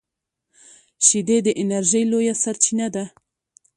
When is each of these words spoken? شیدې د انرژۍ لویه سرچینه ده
شیدې 1.05 1.37
د 1.43 1.47
انرژۍ 1.61 2.03
لویه 2.11 2.35
سرچینه 2.43 2.87
ده 2.95 3.05